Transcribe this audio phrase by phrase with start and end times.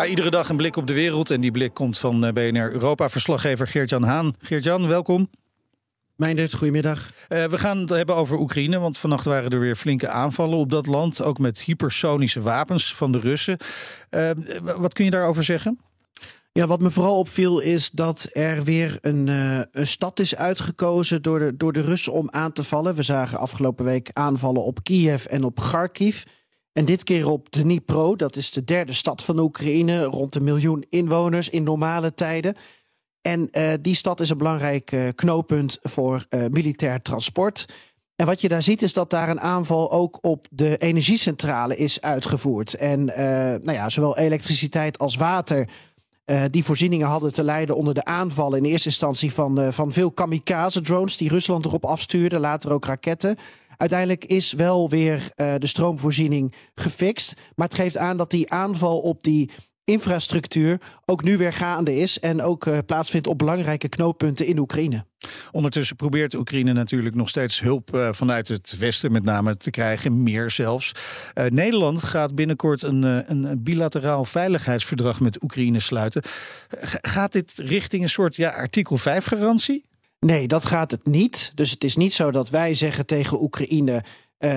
[0.00, 1.30] Ja, iedere dag een blik op de wereld.
[1.30, 4.34] En die blik komt van eh, BNR Europa-verslaggever Geert-Jan Haan.
[4.38, 5.30] Geert-Jan, welkom.
[6.16, 7.10] Meindert, goedemiddag.
[7.28, 10.70] Uh, we gaan het hebben over Oekraïne, want vannacht waren er weer flinke aanvallen op
[10.70, 11.22] dat land.
[11.22, 13.58] Ook met hypersonische wapens van de Russen.
[14.10, 14.30] Uh,
[14.76, 15.78] wat kun je daarover zeggen?
[16.52, 21.22] Ja, wat me vooral opviel is dat er weer een, uh, een stad is uitgekozen
[21.22, 22.94] door de, door de Russen om aan te vallen.
[22.94, 26.22] We zagen afgelopen week aanvallen op Kiev en op Kharkiv.
[26.72, 30.84] En dit keer op Dnipro, dat is de derde stad van Oekraïne, rond een miljoen
[30.88, 32.56] inwoners in normale tijden.
[33.22, 37.66] En uh, die stad is een belangrijk uh, knooppunt voor uh, militair transport.
[38.16, 42.00] En wat je daar ziet is dat daar een aanval ook op de energiecentrale is
[42.00, 42.74] uitgevoerd.
[42.74, 45.68] En nou ja, zowel elektriciteit als water,
[46.50, 51.16] die voorzieningen hadden te lijden onder de aanvallen in eerste instantie van, van veel kamikaze-drones
[51.16, 53.36] die Rusland erop afstuurde, later ook raketten.
[53.80, 57.34] Uiteindelijk is wel weer uh, de stroomvoorziening gefixt.
[57.54, 59.50] Maar het geeft aan dat die aanval op die
[59.84, 62.18] infrastructuur ook nu weer gaande is.
[62.18, 65.04] En ook uh, plaatsvindt op belangrijke knooppunten in Oekraïne.
[65.52, 70.22] Ondertussen probeert Oekraïne natuurlijk nog steeds hulp uh, vanuit het Westen met name te krijgen.
[70.22, 70.92] Meer zelfs.
[71.48, 76.22] Nederland gaat binnenkort een, een bilateraal veiligheidsverdrag met Oekraïne sluiten.
[77.00, 79.88] Gaat dit richting een soort ja, artikel 5 garantie?
[80.20, 81.52] Nee, dat gaat het niet.
[81.54, 84.04] Dus het is niet zo dat wij zeggen tegen Oekraïne:
[84.38, 84.50] uh,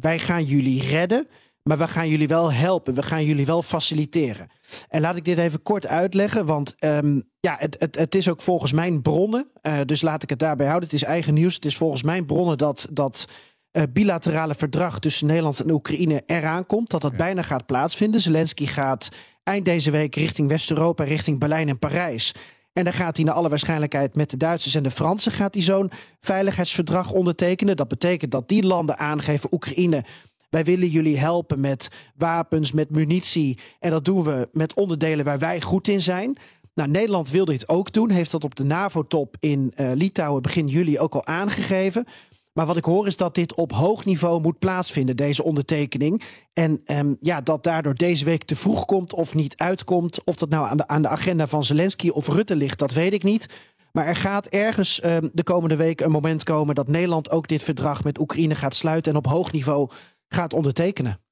[0.00, 1.28] wij gaan jullie redden.
[1.62, 2.94] Maar we gaan jullie wel helpen.
[2.94, 4.48] We gaan jullie wel faciliteren.
[4.88, 6.46] En laat ik dit even kort uitleggen.
[6.46, 9.50] Want um, ja, het, het, het is ook volgens mijn bronnen.
[9.62, 10.88] Uh, dus laat ik het daarbij houden.
[10.88, 11.54] Het is eigen nieuws.
[11.54, 13.28] Het is volgens mijn bronnen dat dat
[13.72, 16.90] uh, bilaterale verdrag tussen Nederland en Oekraïne eraan komt.
[16.90, 17.16] Dat dat ja.
[17.16, 18.20] bijna gaat plaatsvinden.
[18.20, 19.08] Zelensky gaat
[19.42, 22.34] eind deze week richting West-Europa, richting Berlijn en Parijs.
[22.74, 25.62] En dan gaat hij naar alle waarschijnlijkheid met de Duitsers en de Fransen gaat hij
[25.62, 25.90] zo'n
[26.20, 27.76] veiligheidsverdrag ondertekenen.
[27.76, 30.04] Dat betekent dat die landen aangeven Oekraïne.
[30.50, 33.58] Wij willen jullie helpen met wapens, met munitie.
[33.80, 36.36] En dat doen we met onderdelen waar wij goed in zijn.
[36.74, 38.10] Nou, Nederland wil dit ook doen.
[38.10, 42.06] Heeft dat op de NAVO-top in uh, Litouwen begin juli ook al aangegeven.
[42.54, 46.22] Maar wat ik hoor is dat dit op hoog niveau moet plaatsvinden, deze ondertekening.
[46.52, 50.24] En um, ja, dat daardoor deze week te vroeg komt of niet uitkomt.
[50.24, 53.12] Of dat nou aan de, aan de agenda van Zelensky of Rutte ligt, dat weet
[53.12, 53.48] ik niet.
[53.92, 57.62] Maar er gaat ergens um, de komende week een moment komen dat Nederland ook dit
[57.62, 59.90] verdrag met Oekraïne gaat sluiten en op hoog niveau
[60.28, 61.23] gaat ondertekenen.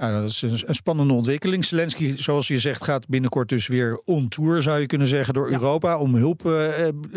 [0.00, 1.64] Ja, dat is een, een, spannende ontwikkeling.
[1.64, 5.50] Zelensky, zoals je zegt, gaat binnenkort dus weer on tour, zou je kunnen zeggen, door
[5.50, 5.52] ja.
[5.52, 6.52] Europa om hulp uh,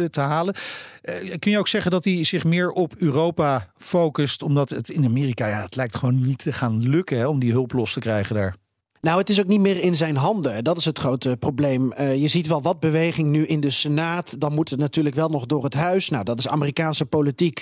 [0.10, 0.56] te halen.
[1.04, 5.06] Uh, kun je ook zeggen dat hij zich meer op Europa focust, omdat het in
[5.06, 8.00] Amerika, ja, het lijkt gewoon niet te gaan lukken hè, om die hulp los te
[8.00, 8.56] krijgen daar.
[9.04, 10.64] Nou, het is ook niet meer in zijn handen.
[10.64, 11.94] Dat is het grote probleem.
[12.00, 14.40] Uh, je ziet wel wat beweging nu in de Senaat.
[14.40, 16.10] Dan moet het natuurlijk wel nog door het huis.
[16.10, 17.62] Nou, dat is Amerikaanse politiek.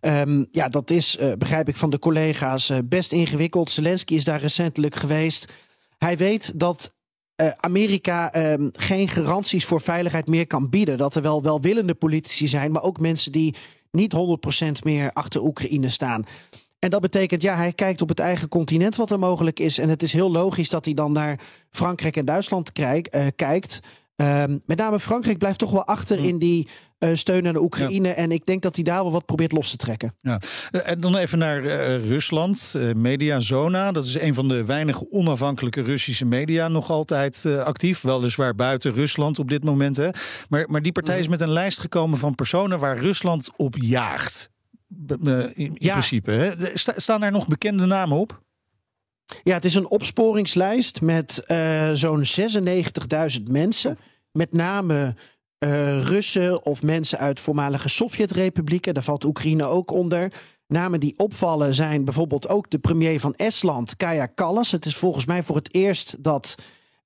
[0.00, 3.70] Um, ja, dat is, uh, begrijp ik van de collega's, uh, best ingewikkeld.
[3.70, 5.52] Zelensky is daar recentelijk geweest.
[5.98, 6.94] Hij weet dat
[7.56, 10.98] Amerika um, geen garanties voor veiligheid meer kan bieden.
[10.98, 13.54] Dat er wel welwillende politici zijn, maar ook mensen die
[13.90, 16.26] niet 100% meer achter Oekraïne staan.
[16.80, 19.78] En dat betekent, ja, hij kijkt op het eigen continent wat er mogelijk is.
[19.78, 22.92] En het is heel logisch dat hij dan naar Frankrijk en Duitsland uh,
[23.36, 23.80] kijkt.
[24.16, 28.08] Uh, met name Frankrijk blijft toch wel achter in die uh, steun aan de Oekraïne.
[28.08, 28.14] Ja.
[28.14, 30.14] En ik denk dat hij daar wel wat probeert los te trekken.
[30.20, 30.40] Ja.
[30.70, 32.74] En dan even naar uh, Rusland.
[32.76, 38.00] Uh, Mediazona, dat is een van de weinige onafhankelijke Russische media nog altijd actief.
[38.00, 39.96] Weliswaar buiten Rusland op dit moment.
[39.96, 40.08] Hè.
[40.48, 44.50] Maar, maar die partij is met een lijst gekomen van personen waar Rusland op jaagt
[45.06, 45.92] in, in ja.
[45.92, 46.30] principe.
[46.30, 46.52] Hè?
[46.74, 48.42] Staan er nog bekende namen op?
[49.42, 52.24] Ja, het is een opsporingslijst met uh, zo'n
[53.38, 53.98] 96.000 mensen.
[54.32, 55.14] Met name
[55.64, 58.94] uh, Russen of mensen uit voormalige Sovjet-republieken.
[58.94, 60.32] Daar valt Oekraïne ook onder.
[60.66, 64.70] Namen die opvallen zijn bijvoorbeeld ook de premier van Estland, Kaja Kallas.
[64.70, 66.54] Het is volgens mij voor het eerst dat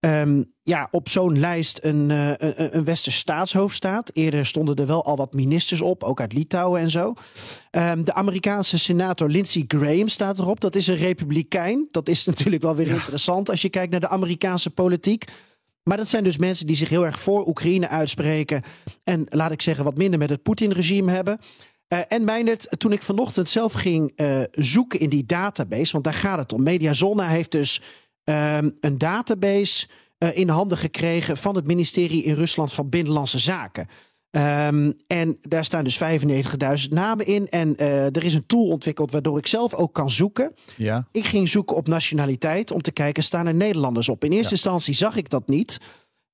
[0.04, 4.10] Um, ja, op zo'n lijst een, uh, een, een westers staatshoofd staat.
[4.14, 7.14] Eerder stonden er wel al wat ministers op, ook uit Litouwen en zo.
[7.70, 10.60] Um, de Amerikaanse senator Lindsey Graham staat erop.
[10.60, 11.88] Dat is een republikein.
[11.90, 12.94] Dat is natuurlijk wel weer ja.
[12.94, 15.24] interessant als je kijkt naar de Amerikaanse politiek.
[15.82, 18.62] Maar dat zijn dus mensen die zich heel erg voor Oekraïne uitspreken.
[19.04, 21.38] En laat ik zeggen, wat minder met het Poetin-regime hebben.
[21.88, 26.14] Uh, en Meindert, toen ik vanochtend zelf ging uh, zoeken in die database, want daar
[26.14, 26.62] gaat het om.
[26.62, 27.80] Mediazona heeft dus
[28.24, 29.88] um, een database
[30.18, 33.88] eh, in handen gekregen van het ministerie in Rusland van Binnenlandse Zaken.
[34.30, 37.48] Ehm, en daar staan dus 95.000 namen in.
[37.48, 40.54] En uh, er is een tool ontwikkeld waardoor ik zelf ook kan zoeken.
[40.76, 41.08] Ja.
[41.12, 44.24] Ik ging zoeken op nationaliteit om te kijken, staan er Nederlanders op?
[44.24, 45.80] In eerste instantie zag ik dat niet.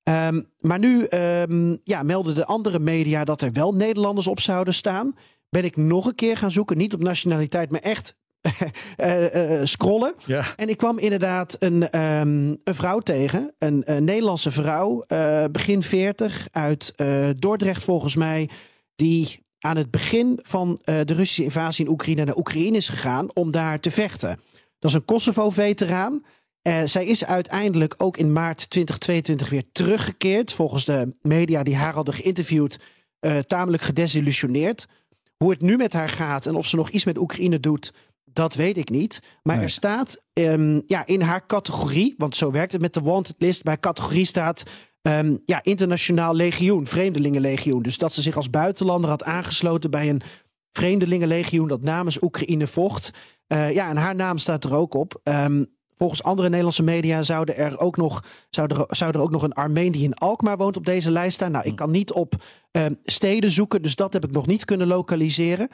[0.03, 4.73] Um, maar nu um, ja, melden de andere media dat er wel Nederlanders op zouden
[4.73, 5.15] staan.
[5.49, 8.15] Ben ik nog een keer gaan zoeken, niet op nationaliteit, maar echt
[9.63, 10.13] scrollen.
[10.25, 10.45] Ja.
[10.55, 13.53] En ik kwam inderdaad een, um, een vrouw tegen.
[13.57, 16.93] Een, een Nederlandse vrouw, uh, begin 40, uit
[17.39, 18.49] Dordrecht volgens mij.
[18.95, 23.51] Die aan het begin van de Russische invasie in Oekraïne naar Oekraïne is gegaan om
[23.51, 24.39] daar te vechten.
[24.79, 26.23] Dat is een Kosovo-veteraan.
[26.85, 30.53] zij is uiteindelijk ook in maart 2022 weer teruggekeerd.
[30.53, 32.79] Volgens de media die haar hadden geïnterviewd,
[33.47, 34.87] tamelijk gedesillusioneerd.
[35.37, 37.93] Hoe het nu met haar gaat en of ze nog iets met Oekraïne doet,
[38.33, 39.19] dat weet ik niet.
[39.43, 39.65] Maar Nee.
[39.65, 43.63] er staat um, ja, in haar categorie, want zo werkt het met de wanted list.
[43.63, 44.63] Bij categorie staat
[45.01, 47.81] um, ja, internationaal legioen, vreemdelingenlegioen.
[47.81, 50.21] Dus dat ze zich als buitenlander had aangesloten bij een
[50.71, 53.11] vreemdelingenlegioen dat namens Oekraïne vocht.
[53.47, 55.19] Uh, ja, en haar naam staat er ook op.
[55.23, 59.43] Um, volgens andere Nederlandse media zouden er ook nog, zou er, zou er ook nog
[59.43, 61.51] een Armeen die in Alkmaar woont op deze lijst staan.
[61.51, 62.33] Nou, ik kan niet op
[63.03, 65.69] steden zoeken, dus dat heb ik nog niet kunnen lokaliseren.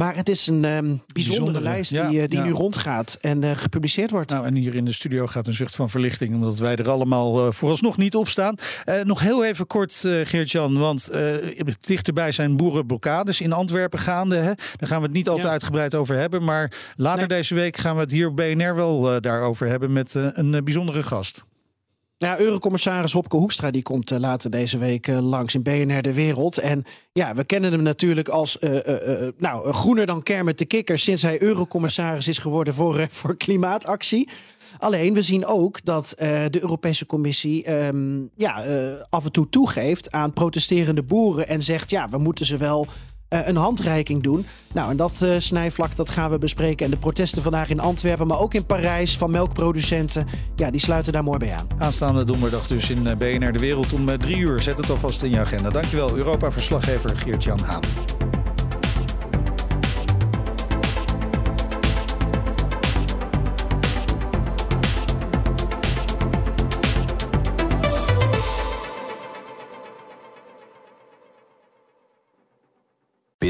[0.00, 2.44] Maar het is een um, bijzondere, Bijzondere, lijst ja, die, uh, die ja.
[2.44, 4.30] nu rondgaat en uh, gepubliceerd wordt.
[4.30, 7.46] Nou, en hier in de studio gaat een zucht van verlichting, omdat wij er allemaal
[7.46, 8.54] uh, vooralsnog niet op staan.
[9.04, 9.94] Nog heel even kort,
[10.24, 11.10] Geert-Jan, want
[11.78, 14.36] dichterbij zijn boerenblokkades in Antwerpen gaande.
[14.36, 14.52] Hè?
[14.76, 15.50] Daar gaan we het niet al te Ja.
[15.52, 16.44] uitgebreid over hebben.
[16.44, 17.38] Maar later Nee.
[17.38, 21.44] deze week gaan we het hier op BNR wel daarover hebben met een bijzondere gast.
[22.22, 26.12] Ja, Eurocommissaris Wopke Hoekstra die komt uh, later deze week uh, langs in BNR De
[26.12, 26.58] Wereld.
[26.58, 28.78] En ja, we kennen hem natuurlijk als uh,
[29.38, 30.98] nou, groener dan Kermit de Kikker...
[30.98, 34.28] sinds hij Eurocommissaris is geworden voor, eh, voor klimaatactie.
[34.78, 38.64] Alleen, we zien ook dat de Europese Commissie um, ja,
[39.10, 41.48] af en toe toegeeft aan protesterende boeren...
[41.48, 42.86] en zegt, ja, we moeten ze wel
[43.30, 44.46] uh, een handreiking doen.
[44.72, 46.84] Nou, en dat uh, snijvlak dat gaan we bespreken.
[46.84, 49.16] En de protesten vandaag in Antwerpen, maar ook in Parijs...
[49.16, 51.66] van melkproducenten, ja, die sluiten daar mooi bij aan.
[51.78, 54.60] Aanstaande donderdag dus in uh, BNR De Wereld om drie uur.
[54.60, 55.70] Zet het alvast in je agenda.
[55.70, 58.29] Dankjewel, Europa-verslaggever Geert-Jan Haan.